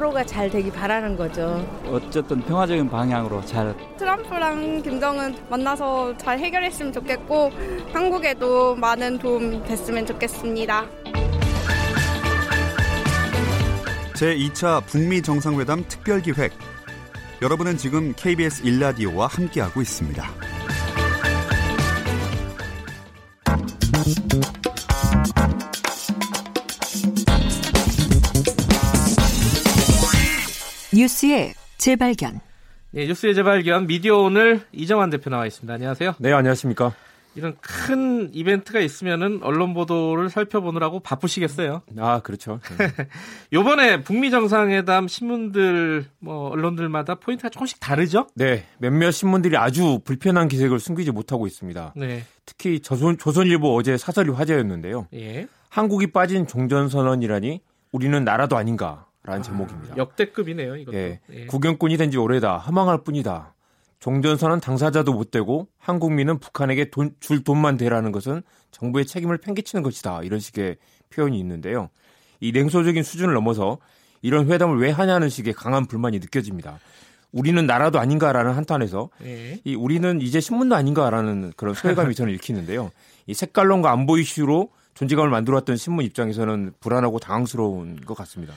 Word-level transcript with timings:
서로가 0.00 0.24
잘 0.24 0.48
되기 0.48 0.70
바라는 0.70 1.14
거죠. 1.14 1.62
어쨌든 1.86 2.40
평화적인 2.40 2.88
방향으로 2.88 3.44
잘 3.44 3.74
트럼프랑 3.98 4.80
김정은 4.82 5.36
만나서 5.50 6.16
잘 6.16 6.38
해결했으면 6.38 6.90
좋겠고 6.90 7.50
한국에도 7.92 8.74
많은 8.76 9.18
도움 9.18 9.62
됐으면 9.62 10.06
좋겠습니다. 10.06 10.86
제2차 14.14 14.86
북미 14.86 15.20
정상회담 15.20 15.84
특별기획 15.86 16.52
여러분은 17.42 17.76
지금 17.76 18.14
KBS 18.16 18.62
1라디오와 18.62 19.28
함께하고 19.28 19.82
있습니다. 19.82 20.24
뉴스의 31.00 31.54
재발견. 31.78 32.40
네, 32.90 33.06
뉴스의 33.06 33.34
재발견 33.34 33.86
미디어 33.86 34.18
오늘 34.18 34.60
이정환 34.70 35.08
대표 35.08 35.30
나와 35.30 35.46
있습니다. 35.46 35.72
안녕하세요. 35.72 36.16
네, 36.18 36.30
안녕하십니까. 36.30 36.94
이런 37.34 37.56
큰 37.62 38.28
이벤트가 38.34 38.80
있으면은 38.80 39.40
언론 39.42 39.72
보도를 39.72 40.28
살펴보느라고 40.28 41.00
바쁘시겠어요. 41.00 41.80
아, 41.98 42.20
그렇죠. 42.20 42.60
요번에 43.50 44.02
북미 44.02 44.30
정상회담 44.30 45.08
신문들 45.08 46.04
뭐 46.18 46.50
언론들마다 46.50 47.14
포인트가 47.14 47.48
조금씩 47.48 47.80
다르죠? 47.80 48.26
네, 48.34 48.66
몇몇 48.76 49.10
신문들이 49.10 49.56
아주 49.56 50.00
불편한 50.04 50.48
기색을 50.48 50.80
숨기지 50.80 51.12
못하고 51.12 51.46
있습니다. 51.46 51.94
네. 51.96 52.24
특히 52.44 52.80
조선 52.80 53.16
조선일보 53.16 53.74
어제 53.74 53.96
사설이 53.96 54.32
화제였는데요. 54.32 55.06
예. 55.14 55.46
한국이 55.70 56.08
빠진 56.08 56.46
종전선언이라니 56.46 57.62
우리는 57.92 58.22
나라도 58.22 58.58
아닌가. 58.58 59.06
라는 59.22 59.42
제목입니다. 59.42 59.96
역대급이네요, 59.96 60.76
이것도. 60.76 60.96
예, 60.96 61.20
예. 61.30 61.46
구경꾼이 61.46 61.96
된 61.96 62.10
지 62.10 62.16
오래다. 62.18 62.58
허망할 62.58 63.02
뿐이다. 63.04 63.54
종전선언 64.00 64.60
당사자도 64.60 65.12
못 65.12 65.30
되고 65.30 65.68
한국민은 65.78 66.38
북한에게 66.38 66.90
돈, 66.90 67.14
줄 67.20 67.44
돈만 67.44 67.76
대라는 67.76 68.12
것은 68.12 68.42
정부의 68.70 69.04
책임을 69.06 69.36
팽개치는 69.38 69.82
것이다. 69.82 70.22
이런 70.22 70.40
식의 70.40 70.76
표현이 71.10 71.38
있는데요. 71.38 71.90
이 72.40 72.50
냉소적인 72.52 73.02
수준을 73.02 73.34
넘어서 73.34 73.78
이런 74.22 74.50
회담을 74.50 74.78
왜 74.78 74.90
하냐는 74.90 75.28
식의 75.28 75.52
강한 75.52 75.84
불만이 75.86 76.18
느껴집니다. 76.18 76.78
우리는 77.32 77.64
나라도 77.66 78.00
아닌가라는 78.00 78.52
한탄에서 78.52 79.10
예. 79.24 79.60
이 79.64 79.74
우리는 79.74 80.20
이제 80.22 80.40
신문도 80.40 80.74
아닌가라는 80.74 81.52
그런 81.56 81.74
소외감이 81.74 82.14
저는 82.14 82.32
읽히는데요. 82.34 82.90
이 83.26 83.34
색깔론과 83.34 83.90
안보 83.92 84.16
이슈로 84.16 84.70
존재감을 84.94 85.30
만들어왔던 85.30 85.76
신문 85.76 86.06
입장에서는 86.06 86.72
불안하고 86.80 87.18
당황스러운 87.18 88.00
것 88.00 88.14
같습니다. 88.14 88.54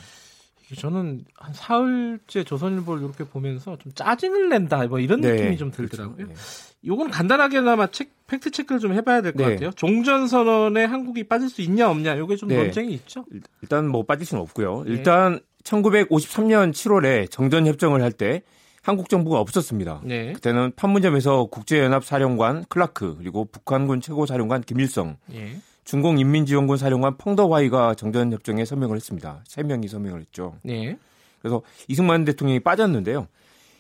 저는 0.78 1.26
한 1.36 1.54
사흘째 1.54 2.44
조선일보를 2.44 3.04
이렇게 3.04 3.24
보면서 3.24 3.78
좀 3.78 3.92
짜증을 3.94 4.50
낸다 4.50 4.88
뭐 4.88 5.00
이런 5.00 5.22
네, 5.22 5.34
느낌이 5.34 5.58
좀 5.58 5.72
들더라고요. 5.72 6.16
그렇죠. 6.16 6.34
네. 6.34 6.40
요건 6.86 7.10
간단하게나마 7.12 7.88
책, 7.88 8.12
팩트 8.28 8.52
체크를 8.52 8.80
좀 8.80 8.94
해봐야 8.94 9.22
될것 9.22 9.46
네. 9.46 9.54
같아요. 9.54 9.72
종전 9.72 10.28
선언에 10.28 10.86
한국이 10.86 11.24
빠질 11.26 11.50
수 11.50 11.62
있냐 11.62 11.90
없냐 11.90 12.18
요게 12.18 12.36
좀 12.36 12.50
네. 12.50 12.58
논쟁이 12.58 12.94
있죠. 12.94 13.26
일단 13.62 13.88
뭐 13.88 14.04
빠질 14.04 14.26
수는 14.26 14.42
없고요. 14.42 14.84
네. 14.86 14.92
일단 14.92 15.40
1953년 15.64 16.72
7월에 16.72 17.30
정전 17.32 17.68
협정을 17.68 18.02
할 18.02 18.12
때 18.12 18.42
한국 18.84 19.08
정부가 19.08 19.40
없었습니다. 19.40 20.02
네. 20.04 20.34
그때는 20.34 20.74
판문점에서 20.76 21.46
국제연합 21.46 22.04
사령관 22.04 22.66
클라크 22.68 23.16
그리고 23.18 23.46
북한군 23.46 24.02
최고 24.02 24.26
사령관 24.26 24.62
김일성, 24.62 25.16
예. 25.34 25.56
중공인민지원군 25.84 26.78
사령관 26.78 27.18
펑더와이가 27.18 27.96
정전 27.96 28.32
협정에 28.32 28.66
서명을 28.66 28.96
했습니다. 28.96 29.44
세 29.46 29.64
명이 29.64 29.88
서명을 29.88 30.22
했죠. 30.22 30.56
네. 30.64 30.98
그래서 31.42 31.62
이승만 31.88 32.26
대통령이 32.26 32.60
빠졌는데요. 32.62 33.28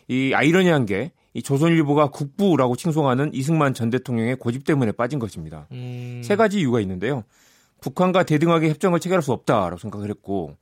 이 0.07 0.33
아이러니한 0.33 0.85
게 0.85 1.11
이 1.33 1.41
조선일보가 1.41 2.11
국부라고 2.11 2.75
칭송하는 2.75 3.33
이승만 3.33 3.73
전 3.73 3.89
대통령의 3.89 4.35
고집 4.35 4.65
때문에 4.65 4.91
빠진 4.91 5.17
것입니다. 5.17 5.67
음, 5.71 6.21
세 6.23 6.35
가지 6.35 6.59
이유가 6.59 6.79
있는데요. 6.79 7.23
북한과 7.81 8.23
대등하게 8.23 8.69
협정을 8.69 8.99
체결할 8.99 9.23
수 9.23 9.31
없다라고 9.33 9.77
생각을 9.77 10.09
했고, 10.09 10.55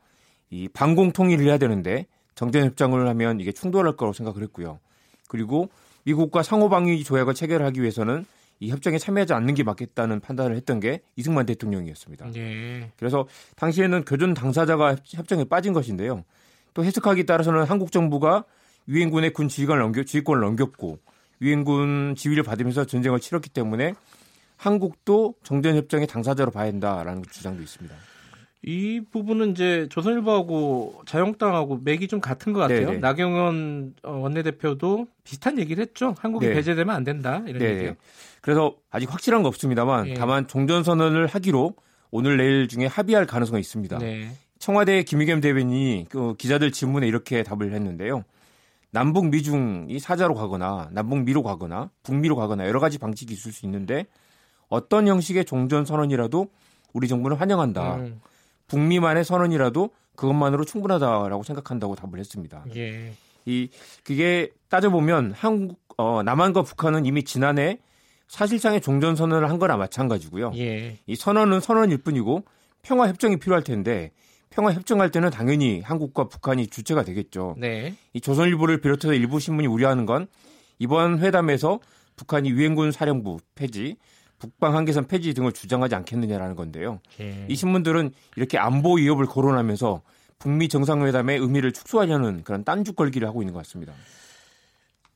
이 0.49 0.69
반공 0.69 1.11
통일을 1.11 1.45
해야 1.45 1.57
되는데 1.57 2.07
정전 2.35 2.65
협정을 2.65 3.07
하면 3.09 3.39
이게 3.39 3.51
충돌할 3.51 3.95
거라고 3.95 4.13
생각을 4.13 4.41
했고요. 4.43 4.79
그리고 5.27 5.69
미국과 6.03 6.41
상호 6.41 6.69
방위 6.69 7.03
조약을 7.03 7.33
체결하기 7.33 7.81
위해서는 7.81 8.25
이 8.61 8.69
협정에 8.69 8.99
참여하지 8.99 9.33
않는 9.33 9.55
게 9.55 9.63
맞겠다는 9.63 10.19
판단을 10.19 10.55
했던 10.55 10.79
게 10.79 11.01
이승만 11.15 11.47
대통령이었습니다. 11.47 12.27
예. 12.35 12.91
그래서 12.95 13.27
당시에는 13.55 14.05
교전 14.05 14.35
당사자가 14.35 14.97
협정에 15.03 15.43
빠진 15.45 15.73
것인데요. 15.73 16.23
또 16.75 16.85
해석하기 16.85 17.25
따라서는 17.25 17.63
한국 17.63 17.91
정부가 17.91 18.45
유엔군의 18.87 19.33
군 19.33 19.49
지휘관을 19.49 19.81
넘겨, 19.81 20.03
지휘권을 20.03 20.41
넘겼고 20.41 20.99
유엔군 21.41 22.13
지휘를 22.15 22.43
받으면서 22.43 22.85
전쟁을 22.85 23.19
치렀기 23.19 23.49
때문에 23.49 23.95
한국도 24.57 25.33
정전협정의 25.41 26.05
당사자로 26.05 26.51
봐야 26.51 26.67
한다라는 26.67 27.23
주장도 27.31 27.63
있습니다. 27.63 27.95
이 28.63 29.01
부분은 29.11 29.51
이제 29.51 29.87
조선일보하고 29.89 31.01
자유한국당하고 31.05 31.79
맥이 31.83 32.07
좀 32.07 32.21
같은 32.21 32.53
것 32.53 32.59
같아요. 32.59 32.87
네네. 32.87 32.99
나경원 32.99 33.95
어, 34.03 34.11
원내대표도 34.11 35.07
비슷한 35.23 35.57
얘기를 35.57 35.81
했죠. 35.81 36.13
한국이 36.19 36.45
네. 36.47 36.53
배제되면 36.53 36.93
안 36.93 37.03
된다 37.03 37.43
이런 37.47 37.61
얘기요. 37.61 37.89
네. 37.91 37.97
그래서 38.41 38.75
아직 38.91 39.11
확실한 39.11 39.41
거 39.41 39.47
없습니다만 39.47 40.09
예. 40.09 40.13
다만 40.13 40.47
종전 40.47 40.83
선언을 40.83 41.25
하기로 41.27 41.73
오늘 42.11 42.37
내일 42.37 42.67
중에 42.67 42.85
합의할 42.85 43.25
가능성이 43.25 43.61
있습니다. 43.61 43.97
네. 43.97 44.29
청와대 44.59 45.01
김의겸 45.03 45.41
대변인이 45.41 46.05
그 46.09 46.35
기자들 46.35 46.71
질문에 46.71 47.07
이렇게 47.07 47.41
답을 47.41 47.73
했는데요. 47.73 48.23
남북 48.91 49.29
미중이 49.29 49.97
사자로 49.99 50.35
가거나 50.35 50.89
남북 50.91 51.23
미로 51.23 51.41
가거나 51.41 51.89
북미로 52.03 52.35
가거나 52.35 52.67
여러 52.67 52.79
가지 52.79 52.99
방식이 52.99 53.33
있을 53.33 53.51
수 53.51 53.65
있는데 53.65 54.05
어떤 54.67 55.07
형식의 55.07 55.45
종전 55.45 55.85
선언이라도 55.85 56.47
우리 56.93 57.07
정부는 57.07 57.37
환영한다. 57.37 57.95
음, 57.95 58.21
북미만의 58.71 59.25
선언이라도 59.25 59.89
그것만으로 60.15 60.63
충분하다라고 60.63 61.43
생각한다고 61.43 61.95
답을 61.95 62.19
했습니다. 62.19 62.63
예. 62.75 63.13
이 63.45 63.69
그게 64.03 64.49
따져보면 64.69 65.33
한국 65.33 65.81
어, 65.97 66.23
남한과 66.23 66.61
북한은 66.63 67.05
이미 67.05 67.23
지난해 67.23 67.79
사실상의 68.27 68.79
종전 68.79 69.17
선언을 69.17 69.49
한 69.49 69.59
거나 69.59 69.75
마찬가지고요. 69.75 70.53
예. 70.55 70.99
이 71.05 71.15
선언은 71.15 71.59
선언일 71.59 71.97
뿐이고 71.97 72.45
평화 72.81 73.07
협정이 73.09 73.37
필요할 73.37 73.63
텐데 73.63 74.11
평화 74.49 74.71
협정할 74.71 75.11
때는 75.11 75.31
당연히 75.31 75.81
한국과 75.81 76.29
북한이 76.29 76.67
주체가 76.67 77.03
되겠죠. 77.03 77.55
네. 77.57 77.95
이 78.13 78.21
조선일보를 78.21 78.79
비롯해서 78.79 79.13
일부 79.13 79.39
신문이 79.39 79.67
우려하는 79.67 80.05
건 80.05 80.27
이번 80.79 81.19
회담에서 81.19 81.79
북한이 82.15 82.49
유엔군 82.49 82.91
사령부 82.91 83.39
폐지, 83.55 83.97
북방 84.41 84.75
한계선 84.75 85.05
폐지 85.05 85.35
등을 85.35 85.51
주장하지 85.51 85.93
않겠느냐라는 85.93 86.55
건데요. 86.55 86.99
예. 87.19 87.45
이 87.47 87.55
신문들은 87.55 88.11
이렇게 88.35 88.57
안보 88.57 88.95
위협을 88.95 89.27
거론하면서 89.27 90.01
북미 90.39 90.67
정상회담의 90.67 91.37
의미를 91.37 91.71
축소하려는 91.71 92.43
그런 92.43 92.63
딴죽 92.63 92.95
걸기를 92.95 93.27
하고 93.27 93.43
있는 93.43 93.53
것 93.53 93.59
같습니다. 93.59 93.93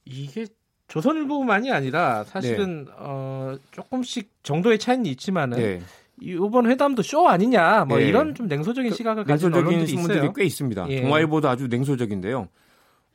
이게 0.06 0.46
조선일보만이 0.88 1.72
아니라 1.72 2.24
사실은 2.26 2.86
어, 2.98 3.56
조금씩 3.72 4.30
정도의 4.44 4.78
차이는 4.78 5.08
있지만은 5.08 5.58
네. 5.58 5.82
이번 6.22 6.70
회담도 6.70 7.02
쇼 7.02 7.28
아니냐 7.28 7.86
뭐 7.86 7.98
네. 7.98 8.06
이런 8.08 8.36
좀 8.36 8.48
냉소적인 8.48 8.94
시각을 8.94 9.24
가진 9.24 9.50
냉소적인 9.50 9.88
신문들이 9.88 10.20
있어요. 10.20 10.34
꽤 10.34 10.44
있습니다. 10.46 10.86
예. 10.90 11.02
동아일보도 11.02 11.50
아주 11.50 11.68
냉소적인데요. 11.68 12.48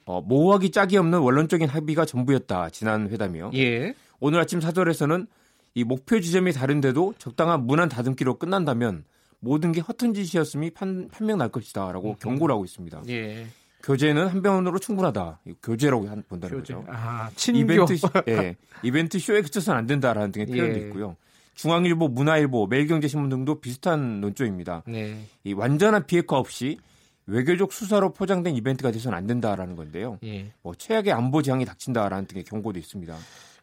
어, 0.06 0.20
모호하기 0.20 0.72
짝이 0.72 0.96
없는 0.96 1.20
원론적인 1.20 1.68
합의가 1.68 2.04
전부였다. 2.04 2.70
지난 2.70 3.08
회담이요. 3.08 3.52
예. 3.54 3.94
오늘 4.18 4.40
아침 4.40 4.60
사설에서는 4.60 5.28
이 5.74 5.84
목표 5.84 6.20
지점이 6.20 6.52
다른데도 6.52 7.14
적당한 7.18 7.66
무난 7.66 7.88
다듬기로 7.88 8.38
끝난다면 8.38 9.04
모든 9.38 9.72
게 9.72 9.80
허튼 9.80 10.12
짓이었음이 10.14 10.70
판, 10.70 11.08
판명 11.10 11.38
날 11.38 11.48
것이다라고 11.48 12.16
경고를 12.16 12.52
하고 12.54 12.64
있습니다. 12.64 13.02
예. 13.08 13.46
교제는 13.82 14.26
한 14.26 14.42
병으로 14.42 14.78
충분하다. 14.78 15.40
한- 16.06 16.22
본다는 16.28 16.58
교제. 16.58 16.74
거죠. 16.74 16.86
아, 16.90 17.30
친교. 17.34 17.60
이벤트, 17.60 17.96
시- 17.96 18.06
예, 18.28 18.56
이벤트 18.82 19.18
쇼에 19.18 19.40
그쳐서는 19.40 19.78
안 19.78 19.86
된다라는 19.86 20.32
등의 20.32 20.46
표현도 20.48 20.78
예. 20.80 20.86
있고요. 20.88 21.16
중앙일보, 21.54 22.08
문화일보, 22.08 22.66
매일경제신문 22.66 23.30
등도 23.30 23.60
비슷한 23.60 24.20
논조입니다. 24.20 24.82
네. 24.86 25.24
이 25.44 25.52
완전한 25.54 26.06
비핵화 26.06 26.36
없이 26.36 26.78
외교적 27.26 27.72
수사로 27.72 28.12
포장된 28.12 28.54
이벤트가 28.56 28.90
돼서는 28.90 29.16
안 29.16 29.26
된다라는 29.26 29.76
건데요. 29.76 30.18
예. 30.24 30.52
뭐 30.62 30.74
최악의 30.74 31.12
안보 31.12 31.40
지향이 31.42 31.64
닥친다라는 31.64 32.26
등의 32.26 32.44
경고도 32.44 32.78
있습니다. 32.78 33.16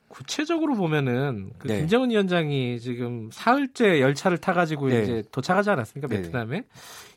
구체적으로 0.07 0.75
보면은 0.75 1.51
그 1.57 1.67
네. 1.67 1.79
김정은 1.79 2.09
위원장이 2.11 2.79
지금 2.79 3.29
사흘째 3.31 3.99
열차를 4.01 4.37
타가지고 4.37 4.89
네. 4.89 5.03
이제 5.03 5.23
도착하지 5.31 5.69
않았습니까 5.69 6.07
네. 6.07 6.21
베트남에 6.21 6.63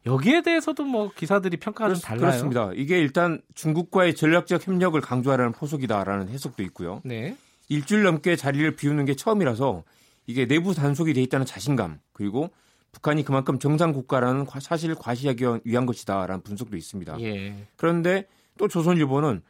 여기에 0.07 0.43
대해서도 0.43 0.85
뭐 0.85 1.11
기사들이 1.15 1.59
평가가 1.59 1.95
좀 1.95 2.03
달라요. 2.03 2.21
그렇습니다. 2.23 2.71
이게 2.75 2.99
일단 2.99 3.41
중국과의 3.55 4.15
전략적 4.15 4.67
협력을 4.67 4.99
강조하라는 5.01 5.53
포석이다라는 5.53 6.29
해석도 6.29 6.63
있고요. 6.65 7.01
네. 7.05 7.37
일주일 7.69 8.03
넘게 8.03 8.35
자리를 8.37 8.75
비우는 8.77 9.05
게 9.05 9.15
처음이라서 9.15 9.85
이게 10.27 10.47
내부 10.47 10.75
단속이 10.75 11.13
돼 11.15 11.23
있다는 11.23 11.47
자신감 11.47 12.01
그리고 12.13 12.51
북한이 12.93 13.25
그만큼 13.25 13.59
정상 13.61 13.93
국가라는 13.93 14.47
과- 14.47 14.59
사실을 14.59 14.97
과시하기 14.97 15.45
위한 15.65 15.87
것이다라는 15.87 16.43
분석도 16.43 16.77
있습니다. 16.77 17.21
예. 17.21 17.55
그런데 17.77 18.27
또 18.59 18.67
조선일보는 18.67 19.43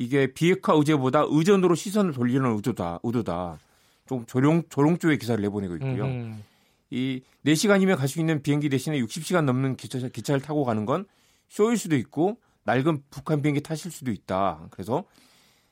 이게 0.00 0.32
비핵화 0.32 0.72
의제보다 0.72 1.26
의전으로 1.28 1.74
시선을 1.74 2.14
돌리는 2.14 2.56
의도다, 2.56 3.00
의도다. 3.02 3.58
좀 4.08 4.24
조롱 4.24 4.62
조롱 4.70 4.96
쪽의 4.96 5.18
기사를 5.18 5.40
내보내고 5.42 5.76
있고요. 5.76 6.06
음, 6.06 6.42
이 6.88 7.20
4시간이면 7.44 7.96
갈 7.98 8.08
수 8.08 8.18
있는 8.18 8.42
비행기 8.42 8.70
대신에 8.70 8.98
60시간 8.98 9.44
넘는 9.44 9.76
기차, 9.76 9.98
기차를 10.08 10.40
타고 10.40 10.64
가는 10.64 10.86
건 10.86 11.04
쇼일 11.50 11.76
수도 11.76 11.96
있고 11.96 12.38
낡은 12.64 13.02
북한 13.10 13.42
비행기 13.42 13.60
타실 13.60 13.90
수도 13.90 14.10
있다. 14.10 14.68
그래서 14.70 15.04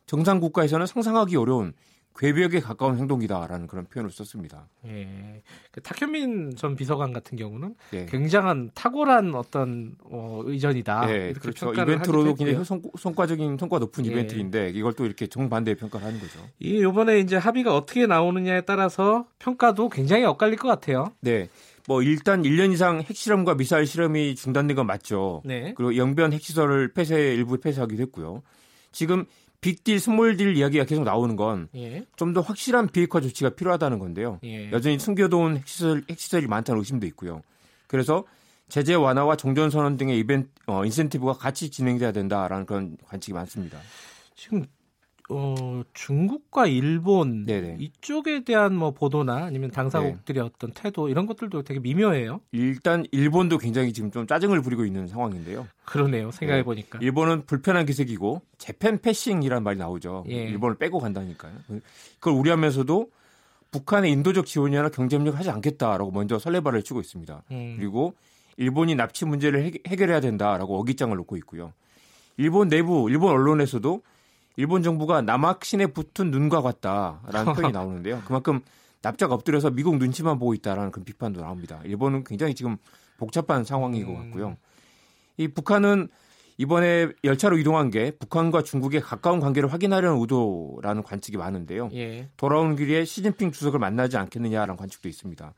정상 0.04 0.40
국가에서는 0.40 0.84
상상하기 0.86 1.34
어려운 1.36 1.72
궤벽에 2.18 2.60
가까운 2.60 2.98
행동이다라는 2.98 3.68
그런 3.68 3.86
표현을 3.86 4.10
썼습니다. 4.10 4.68
예. 4.86 5.42
그 5.70 5.80
탁현민 5.80 6.56
전 6.56 6.74
비서관 6.74 7.12
같은 7.12 7.38
경우는 7.38 7.76
네. 7.92 8.06
굉장한 8.06 8.72
탁월한 8.74 9.34
어떤 9.34 9.94
어, 10.02 10.42
의전이다. 10.44 11.06
네, 11.06 11.12
이렇게 11.26 11.38
그렇죠. 11.38 11.72
이벤트로도 11.72 12.34
굉장히. 12.34 12.64
성, 12.64 12.82
성과적인 12.98 13.56
성과 13.58 13.78
높은 13.78 14.04
예. 14.06 14.10
이벤트인데 14.10 14.70
이걸 14.70 14.94
또 14.94 15.06
이렇게 15.06 15.28
정반대의 15.28 15.76
평가를 15.76 16.06
하는 16.06 16.18
거죠. 16.18 16.40
이 16.58 16.82
요번에 16.82 17.20
이제 17.20 17.36
합의가 17.36 17.74
어떻게 17.74 18.06
나오느냐에 18.06 18.62
따라서 18.62 19.26
평가도 19.38 19.88
굉장히 19.88 20.24
엇갈릴 20.24 20.56
것 20.56 20.66
같아요. 20.66 21.12
네. 21.20 21.48
뭐 21.86 22.02
일단 22.02 22.42
1년 22.42 22.72
이상 22.72 23.00
핵실험과 23.00 23.54
미사일 23.54 23.86
실험이 23.86 24.34
중단된 24.34 24.76
건 24.76 24.86
맞죠. 24.86 25.42
네. 25.44 25.72
그리고 25.76 25.96
영변 25.96 26.32
핵시설을 26.32 26.92
폐쇄 26.92 27.34
일부 27.34 27.58
폐쇄하기도 27.58 28.02
했고요. 28.02 28.42
지금 28.90 29.24
빅딜 29.60 29.98
스몰딜 29.98 30.56
이야기가 30.56 30.84
계속 30.84 31.04
나오는 31.04 31.34
건 31.36 31.68
예. 31.74 32.04
좀더 32.16 32.40
확실한 32.40 32.88
비핵화 32.88 33.20
조치가 33.20 33.50
필요하다는 33.50 33.98
건데요. 33.98 34.38
예. 34.44 34.70
여전히 34.70 34.98
숨겨둔 34.98 35.56
핵시설, 35.56 36.04
핵시설이 36.08 36.46
많다는 36.46 36.78
의심도 36.80 37.06
있고요. 37.08 37.42
그래서 37.86 38.24
제재 38.68 38.94
완화와 38.94 39.36
종전선언 39.36 39.96
등의 39.96 40.18
이벤트, 40.18 40.48
어, 40.66 40.84
인센티브가 40.84 41.32
같이 41.34 41.70
진행돼야 41.70 42.12
된다라는 42.12 42.66
그런 42.66 42.96
관측이 43.06 43.32
많습니다. 43.32 43.78
지금 44.36 44.66
어, 45.30 45.82
중국과 45.92 46.66
일본 46.66 47.44
네네. 47.44 47.76
이쪽에 47.80 48.44
대한 48.44 48.74
뭐 48.74 48.92
보도나 48.92 49.44
아니면 49.44 49.70
당사국들의 49.70 50.42
어떤 50.42 50.72
태도 50.72 51.08
이런 51.10 51.26
것들도 51.26 51.62
되게 51.64 51.80
미묘해요. 51.80 52.40
일단 52.52 53.04
일본도 53.12 53.58
굉장히 53.58 53.92
지금 53.92 54.10
좀 54.10 54.26
짜증을 54.26 54.62
부리고 54.62 54.86
있는 54.86 55.06
상황인데요. 55.06 55.66
그러네요. 55.84 56.30
생각해 56.30 56.62
보니까. 56.64 56.98
일본은 57.02 57.44
불편한 57.44 57.84
기색이고 57.84 58.40
재팬 58.56 59.00
패싱이라는 59.02 59.62
말이 59.62 59.76
나오죠. 59.78 60.24
예. 60.30 60.34
일본을 60.34 60.76
빼고 60.78 60.98
간다니까요. 60.98 61.52
그걸 62.18 62.32
우려하면서도 62.34 63.10
북한의 63.70 64.10
인도적 64.12 64.46
지원이나 64.46 64.88
경쟁력 64.88 65.38
하지 65.38 65.50
않겠다라고 65.50 66.10
먼저 66.10 66.38
설레발을 66.38 66.82
치고 66.82 67.00
있습니다. 67.00 67.42
음. 67.50 67.74
그리고 67.78 68.14
일본이 68.56 68.94
납치 68.94 69.26
문제를 69.26 69.62
해- 69.62 69.72
해결해야 69.86 70.20
된다라고 70.20 70.80
어깃장을 70.80 71.14
놓고 71.14 71.36
있고요. 71.36 71.74
일본 72.38 72.68
내부 72.68 73.08
일본 73.10 73.32
언론에서도 73.32 74.00
일본 74.58 74.82
정부가 74.82 75.22
남학신에 75.22 75.86
붙은 75.86 76.32
눈과 76.32 76.62
같다라는 76.62 77.54
표현이 77.54 77.72
나오는데요. 77.72 78.20
그만큼 78.26 78.60
납작 79.00 79.30
엎드려서 79.30 79.70
미국 79.70 79.98
눈치만 79.98 80.40
보고 80.40 80.52
있다라는 80.52 80.90
그런 80.90 81.04
비판도 81.04 81.40
나옵니다. 81.40 81.80
일본은 81.84 82.24
굉장히 82.24 82.56
지금 82.56 82.76
복잡한 83.18 83.62
상황인 83.62 84.04
것 84.04 84.14
같고요. 84.14 84.56
이 85.36 85.46
북한은 85.46 86.08
이번에 86.56 87.06
열차로 87.22 87.56
이동한 87.58 87.90
게 87.90 88.10
북한과 88.10 88.64
중국의 88.64 89.00
가까운 89.00 89.38
관계를 89.38 89.72
확인하려는 89.72 90.20
의도라는 90.20 91.04
관측이 91.04 91.36
많은데요. 91.36 91.90
예. 91.94 92.28
돌아오는 92.36 92.74
길에 92.74 93.04
시진핑 93.04 93.52
주석을 93.52 93.78
만나지 93.78 94.16
않겠느냐라는 94.16 94.76
관측도 94.76 95.08
있습니다. 95.08 95.54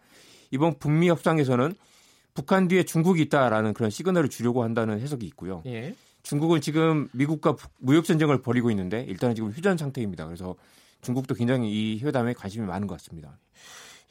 이번 0.51 0.79
북미 0.79 1.09
협상에서는 1.09 1.73
북한 2.35 2.69
뒤에 2.69 2.83
중국이 2.83 3.23
있다라는 3.23 3.73
그런 3.73 3.89
시그널을 3.89 4.29
주려고 4.29 4.63
한다는 4.63 5.01
해석이 5.01 5.25
있고요. 5.25 5.63
예. 5.65 5.95
중국은 6.23 6.61
지금 6.61 7.09
미국과 7.13 7.55
북- 7.57 7.71
무역 7.79 8.05
전쟁을 8.05 8.43
벌이고 8.43 8.71
있는데 8.71 9.05
일단은 9.09 9.35
지금 9.35 9.51
휴전 9.51 9.77
상태입니다. 9.77 10.27
그래서 10.27 10.55
중국도 11.03 11.35
굉장히 11.35 11.71
이 11.71 12.01
회담에 12.05 12.35
관심이 12.35 12.67
많은 12.67 12.87
것 12.87 12.95
같습니다. 12.99 13.39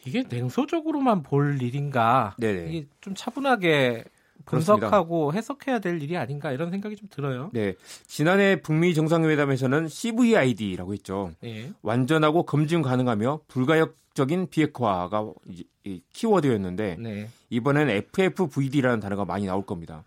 이게 0.05 0.23
냉소적으로만 0.27 1.23
볼 1.23 1.61
일인가? 1.61 2.35
네네. 2.39 2.69
이게 2.71 2.87
좀 3.01 3.13
차분하게 3.15 4.05
분석하고 4.45 5.33
해석해야 5.33 5.79
될 5.79 6.01
일이 6.01 6.17
아닌가 6.17 6.51
이런 6.51 6.71
생각이 6.71 6.95
좀 6.95 7.07
들어요. 7.11 7.51
네, 7.53 7.75
지난해 8.07 8.61
북미 8.61 8.93
정상회담에서는 8.95 9.87
CVID라고 9.89 10.93
했죠. 10.93 11.31
예. 11.43 11.71
완전하고 11.83 12.43
검증 12.43 12.81
가능하며 12.81 13.41
불가역적인 13.47 14.47
비핵화가 14.49 15.31
키워드였는데 16.13 16.97
네. 16.99 17.29
이번엔 17.49 17.89
FFVD라는 17.89 18.99
단어가 18.99 19.25
많이 19.25 19.45
나올 19.45 19.65
겁니다. 19.65 20.03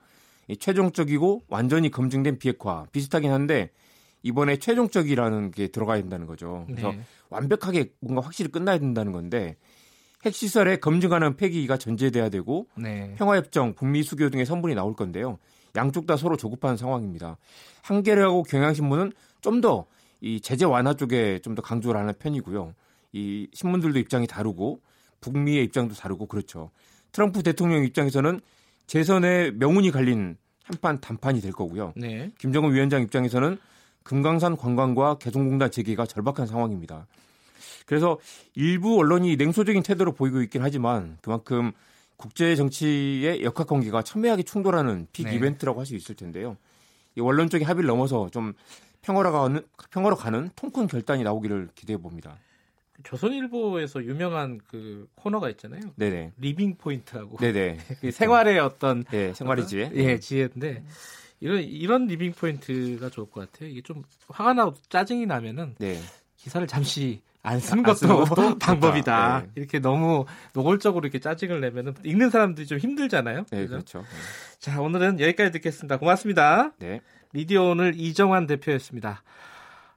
이 0.49 0.57
최종적이고 0.57 1.43
완전히 1.49 1.91
검증된 1.91 2.39
비핵화 2.39 2.87
비슷하긴 2.93 3.31
한데 3.31 3.71
이번에 4.23 4.57
최종적이라는 4.57 5.51
게 5.51 5.69
들어가야 5.69 6.01
된다는 6.01 6.27
거죠. 6.27 6.65
그래서 6.69 6.93
네. 6.93 7.01
완벽하게 7.31 7.93
뭔가 8.01 8.21
확실히 8.23 8.51
끝나야 8.51 8.79
된다는 8.79 9.13
건데 9.13 9.57
핵시설에 10.25 10.77
검증하는 10.77 11.37
폐기가 11.37 11.77
전제돼야 11.77 12.29
되고 12.29 12.67
네. 12.77 13.15
평화협정, 13.17 13.75
북미 13.75 14.03
수교 14.03 14.31
등의 14.31 14.47
선분이 14.47 14.75
나올 14.75 14.95
건데요. 14.95 15.39
양쪽 15.75 16.07
다 16.07 16.17
서로 16.17 16.37
조급한 16.37 16.77
상황입니다. 16.77 17.39
한겨레하고 17.83 18.45
경향신문은 18.45 19.13
좀 19.41 19.61
더 19.61 19.87
이 20.23 20.41
제재 20.41 20.65
완화 20.65 20.95
쪽에 20.95 21.41
좀 21.41 21.57
더 21.57 21.63
강조를 21.63 22.01
하는 22.01 22.15
편이고요. 22.19 22.75
이 23.13 23.49
신문들도 23.53 23.99
입장이 23.99 24.27
다르고 24.29 24.81
북미의 25.21 25.65
입장도 25.65 25.95
다르고 25.95 26.27
그렇죠. 26.27 26.71
트럼프 27.11 27.43
대통령 27.43 27.85
입장에서는 27.85 28.41
재선에 28.87 29.53
명운이 29.53 29.91
갈린 29.91 30.37
한판 30.65 31.01
단판이 31.01 31.41
될 31.41 31.53
거고요. 31.53 31.93
네. 31.97 32.31
김정은 32.39 32.73
위원장 32.73 33.03
입장에서는 33.03 33.59
금강산 34.03 34.57
관광과 34.57 35.19
개성공단 35.19 35.71
재개가 35.71 36.07
절박한 36.07 36.47
상황입니다. 36.47 37.07
그래서 37.87 38.19
일부 38.55 38.99
언론이 38.99 39.37
냉소적인 39.37 39.83
태도를 39.83 40.13
보이고 40.15 40.41
있긴 40.43 40.63
하지만 40.63 41.19
그만큼 41.21 41.73
국제 42.17 42.55
정치의 42.55 43.43
역학 43.43 43.67
관계가 43.67 44.03
첨예하게 44.03 44.45
충돌하는 44.45 45.07
픽 45.13 45.25
네. 45.25 45.35
이벤트라고 45.35 45.81
할 45.81 45.87
수 45.87 45.95
있을 45.97 46.15
텐데요. 46.15 46.57
이 47.17 47.21
원론적인 47.21 47.67
합의를 47.67 47.89
넘어서 47.89 48.29
좀 48.31 48.55
평화로 49.03 49.33
가는 49.33 49.63
평화로 49.91 50.17
가는 50.17 50.51
통큰 50.55 50.87
결단이 50.87 51.25
나오기를 51.25 51.71
기대해 51.75 51.97
봅니다. 51.97 52.37
조선일보에서 53.05 54.05
유명한 54.05 54.61
그 54.69 55.09
코너가 55.15 55.51
있잖아요. 55.51 55.81
네네. 55.97 56.33
리빙 56.39 56.77
포인트라고. 56.77 57.37
네네. 57.39 57.79
그 58.01 58.11
생활의 58.11 58.59
어떤 58.59 59.05
네, 59.05 59.33
생활의 59.35 59.67
지혜. 59.67 59.91
예, 59.95 60.19
지혜인데 60.19 60.85
이런 61.41 61.63
이런 61.63 62.07
리빙 62.07 62.33
포인트가 62.33 63.11
좋을 63.11 63.31
것 63.31 63.51
같아요. 63.51 63.69
이게 63.69 63.83
좀 63.83 64.03
화가 64.29 64.55
나고 64.55 64.75
짜증이 64.89 65.27
나면은 65.27 65.75
네. 65.79 65.99
기사를 66.37 66.67
잠시 66.67 67.21
안 67.43 67.59
쓰는 67.59 67.85
안 67.85 67.95
것도 67.95 68.25
것도 68.25 68.59
방법이다. 68.59 69.43
네. 69.47 69.51
이렇게 69.57 69.81
너무 69.81 70.25
노골적으로 70.55 71.05
이렇게 71.05 71.19
짜증을 71.19 71.61
내면은 71.61 71.95
읽는 72.05 72.31
사람들이 72.31 72.67
좀 72.67 72.79
힘들잖아요. 72.79 73.45
네, 73.51 73.59
그죠? 73.63 73.71
그렇죠. 73.73 74.05
자, 74.59 74.81
오늘은 74.81 75.21
여기까지 75.21 75.51
듣겠습니다. 75.53 75.99
고맙습니다. 75.99 76.73
네. 76.79 77.01
미디어 77.33 77.65
오늘 77.65 77.95
이정환 77.97 78.47
대표였습니다. 78.47 79.23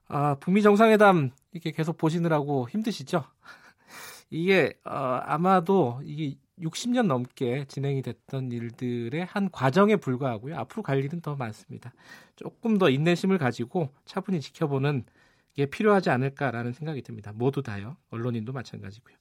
아, 0.07 0.35
북미 0.39 0.61
정상회담 0.61 1.31
이렇게 1.55 1.71
계속 1.71 1.97
보시느라고 1.97 2.67
힘드시죠? 2.69 3.23
이게 4.29 4.73
어, 4.83 4.91
아마도 5.23 6.01
이게 6.03 6.35
60년 6.59 7.07
넘게 7.07 7.65
진행이 7.67 8.01
됐던 8.01 8.51
일들의 8.51 9.25
한 9.25 9.49
과정에 9.49 9.95
불과하고요. 9.95 10.57
앞으로 10.57 10.83
갈 10.83 11.03
일은 11.03 11.21
더 11.21 11.35
많습니다. 11.35 11.93
조금 12.35 12.77
더 12.77 12.89
인내심을 12.89 13.37
가지고 13.37 13.89
차분히 14.03 14.41
지켜보는 14.41 15.05
게 15.53 15.65
필요하지 15.65 16.09
않을까라는 16.09 16.73
생각이 16.73 17.01
듭니다. 17.01 17.31
모두 17.33 17.63
다요. 17.63 17.95
언론인도 18.09 18.51
마찬가지고요. 18.51 19.15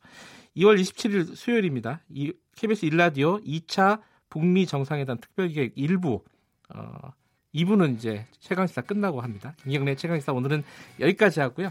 2월 0.57 0.81
27일 0.81 1.37
수요일입니다. 1.37 2.01
이 2.09 2.33
KBS 2.57 2.87
일라디오 2.87 3.39
2차 3.41 4.01
북미 4.29 4.67
정상회담 4.67 5.19
특별기획 5.19 5.73
일부 5.77 6.25
어, 6.69 7.13
2부는 7.55 7.95
이제 7.95 8.27
최강시사 8.41 8.83
끝나고 8.83 9.21
합니다. 9.21 9.55
김경래 9.63 9.95
최강시사 9.95 10.33
오늘은 10.33 10.65
여기까지 10.99 11.39
하고요. 11.39 11.71